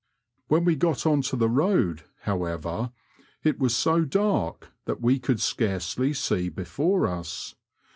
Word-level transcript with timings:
When 0.47 0.65
we 0.65 0.75
got 0.75 1.05
on 1.05 1.21
to 1.21 1.35
the 1.35 1.47
road, 1.47 2.05
however, 2.21 2.91
it 3.43 3.59
was 3.59 3.77
so 3.77 4.03
dark 4.03 4.69
that 4.85 4.99
we 4.99 5.19
could 5.19 5.39
scarcely 5.39 6.11
see 6.11 6.49
before 6.49 7.05
us. 7.05 7.53